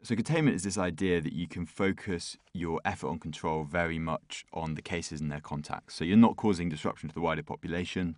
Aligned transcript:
So, 0.00 0.14
containment 0.14 0.54
is 0.54 0.62
this 0.62 0.78
idea 0.78 1.20
that 1.20 1.32
you 1.32 1.48
can 1.48 1.66
focus 1.66 2.36
your 2.52 2.80
effort 2.84 3.08
on 3.08 3.18
control 3.18 3.64
very 3.64 3.98
much 3.98 4.44
on 4.52 4.74
the 4.74 4.82
cases 4.82 5.20
and 5.20 5.30
their 5.30 5.40
contacts. 5.40 5.96
So, 5.96 6.04
you're 6.04 6.16
not 6.16 6.36
causing 6.36 6.68
disruption 6.68 7.08
to 7.08 7.14
the 7.14 7.20
wider 7.20 7.42
population. 7.42 8.16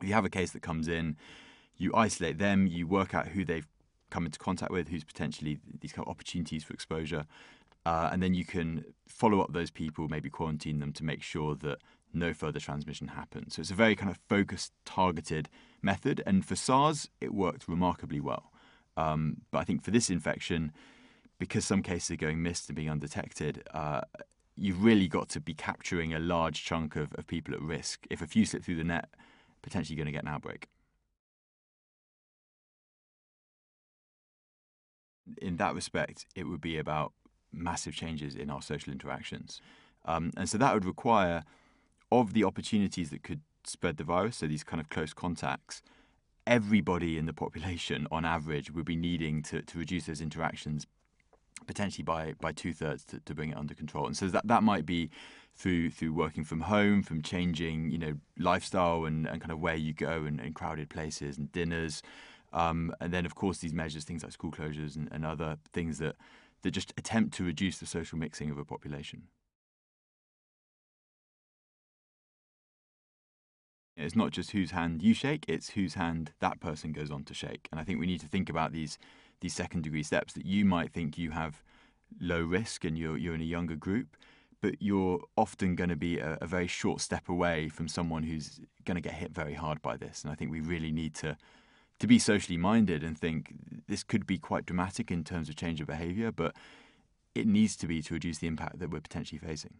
If 0.00 0.08
you 0.08 0.14
have 0.14 0.24
a 0.24 0.30
case 0.30 0.52
that 0.52 0.62
comes 0.62 0.88
in, 0.88 1.16
you 1.76 1.92
isolate 1.94 2.38
them, 2.38 2.66
you 2.66 2.86
work 2.86 3.14
out 3.14 3.28
who 3.28 3.44
they've 3.44 3.66
come 4.08 4.24
into 4.24 4.38
contact 4.38 4.72
with, 4.72 4.88
who's 4.88 5.04
potentially 5.04 5.58
these 5.80 5.92
kind 5.92 6.06
of 6.06 6.10
opportunities 6.10 6.64
for 6.64 6.72
exposure, 6.72 7.26
uh, 7.84 8.08
and 8.10 8.22
then 8.22 8.32
you 8.32 8.46
can 8.46 8.86
follow 9.06 9.42
up 9.42 9.52
those 9.52 9.70
people, 9.70 10.08
maybe 10.08 10.30
quarantine 10.30 10.78
them 10.78 10.94
to 10.94 11.04
make 11.04 11.22
sure 11.22 11.54
that 11.56 11.78
no 12.14 12.32
further 12.32 12.58
transmission 12.58 13.08
happens. 13.08 13.56
So, 13.56 13.60
it's 13.60 13.70
a 13.70 13.74
very 13.74 13.94
kind 13.94 14.10
of 14.10 14.18
focused, 14.30 14.72
targeted 14.86 15.50
method. 15.82 16.22
And 16.24 16.42
for 16.42 16.56
SARS, 16.56 17.10
it 17.20 17.34
worked 17.34 17.68
remarkably 17.68 18.18
well. 18.18 18.50
Um, 18.96 19.42
but 19.50 19.58
I 19.58 19.64
think 19.64 19.82
for 19.82 19.90
this 19.90 20.08
infection, 20.08 20.72
because 21.38 21.64
some 21.64 21.82
cases 21.82 22.10
are 22.10 22.16
going 22.16 22.42
missed 22.42 22.68
and 22.68 22.76
being 22.76 22.90
undetected, 22.90 23.62
uh, 23.72 24.00
you've 24.56 24.82
really 24.82 25.06
got 25.06 25.28
to 25.30 25.40
be 25.40 25.54
capturing 25.54 26.12
a 26.12 26.18
large 26.18 26.64
chunk 26.64 26.96
of, 26.96 27.12
of 27.14 27.26
people 27.26 27.54
at 27.54 27.62
risk. 27.62 28.06
If 28.10 28.20
a 28.20 28.26
few 28.26 28.44
slip 28.44 28.64
through 28.64 28.76
the 28.76 28.84
net, 28.84 29.08
potentially 29.62 29.96
going 29.96 30.06
to 30.06 30.12
get 30.12 30.22
an 30.22 30.28
outbreak. 30.28 30.68
In 35.40 35.56
that 35.58 35.74
respect, 35.74 36.26
it 36.34 36.44
would 36.44 36.60
be 36.60 36.78
about 36.78 37.12
massive 37.52 37.94
changes 37.94 38.34
in 38.34 38.50
our 38.50 38.62
social 38.62 38.92
interactions. 38.92 39.60
Um, 40.04 40.32
and 40.36 40.48
so 40.48 40.58
that 40.58 40.74
would 40.74 40.84
require, 40.84 41.44
of 42.10 42.32
the 42.32 42.44
opportunities 42.44 43.10
that 43.10 43.22
could 43.22 43.42
spread 43.64 43.98
the 43.98 44.04
virus, 44.04 44.38
so 44.38 44.46
these 44.46 44.64
kind 44.64 44.80
of 44.80 44.88
close 44.88 45.12
contacts, 45.12 45.82
everybody 46.46 47.18
in 47.18 47.26
the 47.26 47.32
population 47.32 48.06
on 48.10 48.24
average 48.24 48.70
would 48.70 48.86
be 48.86 48.96
needing 48.96 49.42
to, 49.42 49.60
to 49.62 49.78
reduce 49.78 50.06
those 50.06 50.22
interactions 50.22 50.86
potentially 51.68 52.02
by 52.02 52.34
by 52.40 52.50
two 52.50 52.72
thirds 52.72 53.04
to, 53.04 53.20
to 53.20 53.34
bring 53.34 53.50
it 53.50 53.56
under 53.56 53.74
control. 53.74 54.06
And 54.06 54.16
so 54.16 54.26
that 54.26 54.48
that 54.48 54.64
might 54.64 54.84
be 54.84 55.10
through 55.54 55.90
through 55.90 56.12
working 56.12 56.42
from 56.42 56.62
home, 56.62 57.02
from 57.04 57.22
changing 57.22 57.90
you 57.90 57.98
know 57.98 58.14
lifestyle 58.38 59.04
and, 59.04 59.26
and 59.28 59.40
kind 59.40 59.52
of 59.52 59.60
where 59.60 59.76
you 59.76 59.92
go 59.92 60.24
and, 60.24 60.40
and 60.40 60.54
crowded 60.56 60.90
places 60.90 61.38
and 61.38 61.52
dinners, 61.52 62.02
um, 62.52 62.92
and 63.00 63.12
then 63.12 63.24
of 63.24 63.36
course 63.36 63.58
these 63.58 63.74
measures, 63.74 64.04
things 64.04 64.24
like 64.24 64.32
school 64.32 64.50
closures 64.50 64.96
and, 64.96 65.08
and 65.12 65.24
other 65.24 65.58
things 65.72 65.98
that 65.98 66.16
that 66.62 66.72
just 66.72 66.92
attempt 66.96 67.34
to 67.36 67.44
reduce 67.44 67.78
the 67.78 67.86
social 67.86 68.18
mixing 68.18 68.50
of 68.50 68.58
a 68.58 68.64
population. 68.64 69.28
It's 73.96 74.14
not 74.14 74.30
just 74.30 74.52
whose 74.52 74.70
hand 74.70 75.02
you 75.02 75.12
shake; 75.12 75.44
it's 75.48 75.70
whose 75.70 75.94
hand 75.94 76.32
that 76.40 76.60
person 76.60 76.92
goes 76.92 77.10
on 77.10 77.24
to 77.24 77.34
shake. 77.34 77.68
And 77.70 77.80
I 77.80 77.84
think 77.84 78.00
we 78.00 78.06
need 78.06 78.20
to 78.20 78.28
think 78.28 78.48
about 78.48 78.72
these 78.72 78.96
these 79.40 79.54
second 79.54 79.82
degree 79.82 80.02
steps 80.02 80.32
that 80.34 80.46
you 80.46 80.64
might 80.64 80.92
think 80.92 81.18
you 81.18 81.30
have 81.30 81.62
low 82.20 82.40
risk 82.40 82.84
and 82.84 82.98
you're 82.98 83.16
you're 83.16 83.34
in 83.34 83.40
a 83.40 83.44
younger 83.44 83.76
group, 83.76 84.16
but 84.60 84.74
you're 84.80 85.20
often 85.36 85.74
going 85.74 85.90
to 85.90 85.96
be 85.96 86.18
a, 86.18 86.38
a 86.40 86.46
very 86.46 86.66
short 86.66 87.00
step 87.00 87.28
away 87.28 87.68
from 87.68 87.88
someone 87.88 88.22
who's 88.22 88.60
going 88.84 88.96
to 88.96 89.00
get 89.00 89.14
hit 89.14 89.32
very 89.32 89.54
hard 89.54 89.80
by 89.82 89.96
this. 89.96 90.22
And 90.22 90.32
I 90.32 90.34
think 90.34 90.50
we 90.50 90.60
really 90.60 90.92
need 90.92 91.14
to 91.16 91.36
to 91.98 92.06
be 92.06 92.18
socially 92.18 92.56
minded 92.56 93.02
and 93.02 93.18
think 93.18 93.52
this 93.88 94.04
could 94.04 94.26
be 94.26 94.38
quite 94.38 94.66
dramatic 94.66 95.10
in 95.10 95.24
terms 95.24 95.48
of 95.48 95.56
change 95.56 95.80
of 95.80 95.86
behaviour, 95.86 96.30
but 96.30 96.54
it 97.34 97.46
needs 97.46 97.76
to 97.76 97.86
be 97.86 98.02
to 98.02 98.14
reduce 98.14 98.38
the 98.38 98.46
impact 98.46 98.78
that 98.78 98.90
we're 98.90 99.00
potentially 99.00 99.38
facing. 99.38 99.74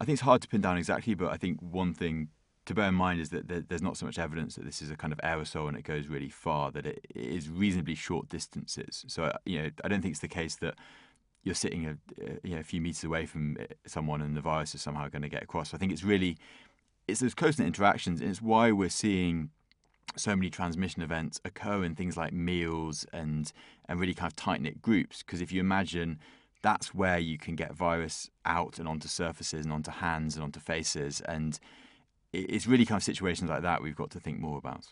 I 0.00 0.04
think 0.04 0.14
it's 0.14 0.22
hard 0.22 0.42
to 0.42 0.48
pin 0.48 0.60
down 0.60 0.76
exactly, 0.76 1.14
but 1.14 1.32
I 1.32 1.36
think 1.36 1.60
one 1.60 1.94
thing 1.94 2.28
to 2.66 2.74
bear 2.74 2.88
in 2.88 2.94
mind 2.94 3.20
is 3.20 3.28
that 3.30 3.68
there's 3.68 3.82
not 3.82 3.96
so 3.96 4.06
much 4.06 4.18
evidence 4.18 4.54
that 4.56 4.64
this 4.64 4.80
is 4.80 4.90
a 4.90 4.96
kind 4.96 5.12
of 5.12 5.18
aerosol 5.20 5.68
and 5.68 5.76
it 5.76 5.84
goes 5.84 6.06
really 6.08 6.30
far, 6.30 6.70
that 6.72 6.86
it 6.86 7.04
is 7.14 7.50
reasonably 7.50 7.94
short 7.94 8.28
distances. 8.28 9.04
So, 9.06 9.24
uh, 9.24 9.32
you 9.44 9.62
know, 9.62 9.70
I 9.84 9.88
don't 9.88 10.00
think 10.00 10.12
it's 10.12 10.20
the 10.20 10.28
case 10.28 10.56
that 10.56 10.74
you're 11.42 11.54
sitting 11.54 11.86
a, 11.86 11.96
you 12.42 12.54
know, 12.54 12.60
a 12.60 12.64
few 12.64 12.80
meters 12.80 13.04
away 13.04 13.26
from 13.26 13.58
someone 13.86 14.22
and 14.22 14.34
the 14.34 14.40
virus 14.40 14.74
is 14.74 14.80
somehow 14.80 15.08
going 15.08 15.22
to 15.22 15.28
get 15.28 15.42
across. 15.42 15.74
I 15.74 15.76
think 15.76 15.92
it's 15.92 16.04
really, 16.04 16.38
it's 17.06 17.20
those 17.20 17.34
close-knit 17.34 17.66
interactions 17.66 18.22
and 18.22 18.30
it's 18.30 18.40
why 18.40 18.72
we're 18.72 18.88
seeing 18.88 19.50
so 20.16 20.34
many 20.34 20.48
transmission 20.48 21.02
events 21.02 21.40
occur 21.44 21.84
in 21.84 21.94
things 21.94 22.16
like 22.16 22.32
meals 22.32 23.04
and, 23.12 23.52
and 23.88 24.00
really 24.00 24.14
kind 24.14 24.32
of 24.32 24.36
tight-knit 24.36 24.80
groups. 24.80 25.22
Because 25.22 25.42
if 25.42 25.52
you 25.52 25.60
imagine 25.60 26.18
that's 26.62 26.94
where 26.94 27.18
you 27.18 27.36
can 27.36 27.56
get 27.56 27.74
virus 27.74 28.30
out 28.46 28.78
and 28.78 28.88
onto 28.88 29.06
surfaces 29.06 29.66
and 29.66 29.72
onto 29.72 29.90
hands 29.90 30.34
and 30.34 30.42
onto 30.42 30.60
faces 30.60 31.20
and 31.22 31.60
it's 32.34 32.66
really 32.66 32.84
kind 32.84 32.98
of 32.98 33.04
situations 33.04 33.50
like 33.50 33.62
that 33.62 33.82
we've 33.82 33.96
got 33.96 34.10
to 34.10 34.20
think 34.20 34.40
more 34.40 34.58
about. 34.58 34.86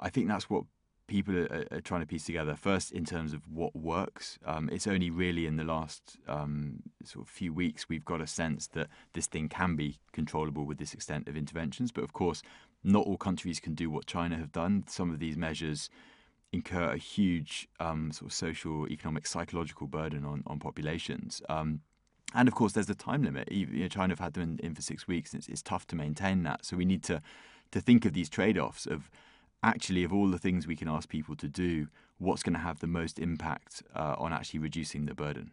I 0.00 0.10
think 0.10 0.28
that's 0.28 0.50
what 0.50 0.64
people 1.06 1.36
are, 1.36 1.66
are, 1.70 1.80
trying 1.80 2.00
to 2.00 2.06
piece 2.06 2.24
together. 2.24 2.54
First, 2.54 2.90
in 2.92 3.04
terms 3.04 3.32
of 3.32 3.48
what 3.48 3.76
works, 3.76 4.38
um, 4.44 4.68
it's 4.72 4.86
only 4.86 5.10
really 5.10 5.46
in 5.46 5.56
the 5.56 5.64
last 5.64 6.18
um, 6.26 6.82
sort 7.04 7.26
of 7.26 7.30
few 7.30 7.52
weeks 7.52 7.88
we've 7.88 8.04
got 8.04 8.20
a 8.20 8.26
sense 8.26 8.66
that 8.68 8.88
this 9.12 9.26
thing 9.26 9.48
can 9.48 9.76
be 9.76 9.98
controllable 10.12 10.64
with 10.64 10.78
this 10.78 10.94
extent 10.94 11.28
of 11.28 11.36
interventions. 11.36 11.92
But 11.92 12.04
of 12.04 12.12
course, 12.12 12.42
not 12.82 13.06
all 13.06 13.16
countries 13.16 13.60
can 13.60 13.74
do 13.74 13.90
what 13.90 14.06
China 14.06 14.36
have 14.36 14.52
done. 14.52 14.84
Some 14.88 15.10
of 15.10 15.18
these 15.18 15.36
measures 15.36 15.90
incur 16.52 16.92
a 16.92 16.96
huge 16.96 17.68
um, 17.80 18.12
sort 18.12 18.30
of 18.30 18.34
social, 18.34 18.86
economic, 18.88 19.26
psychological 19.26 19.86
burden 19.86 20.24
on 20.24 20.42
on 20.46 20.58
populations. 20.58 21.42
And 22.32 22.48
of 22.48 22.54
course, 22.54 22.72
there's 22.72 22.86
the 22.86 22.94
time 22.94 23.22
limit. 23.22 23.50
You 23.50 23.66
know, 23.66 23.88
China 23.88 24.12
have 24.12 24.18
had 24.18 24.34
them 24.34 24.42
in, 24.42 24.58
in 24.66 24.74
for 24.74 24.82
six 24.82 25.06
weeks, 25.06 25.32
and 25.32 25.40
it's, 25.40 25.48
it's, 25.48 25.62
tough 25.62 25.86
to 25.88 25.96
maintain 25.96 26.42
that. 26.44 26.64
So 26.64 26.76
we 26.76 26.84
need 26.84 27.02
to 27.04 27.22
to 27.70 27.80
think 27.80 28.04
of 28.04 28.12
these 28.12 28.28
trade-offs 28.28 28.86
of 28.86 29.10
actually 29.62 30.04
of 30.04 30.12
all 30.12 30.30
the 30.30 30.38
things 30.38 30.66
we 30.66 30.76
can 30.76 30.88
ask 30.88 31.08
people 31.08 31.34
to 31.34 31.48
do, 31.48 31.88
what's 32.18 32.42
going 32.42 32.52
to 32.52 32.58
have 32.60 32.78
the 32.80 32.86
most 32.86 33.18
impact 33.18 33.82
uh, 33.94 34.14
on 34.18 34.32
actually 34.32 34.60
reducing 34.60 35.06
the 35.06 35.14
burden. 35.14 35.50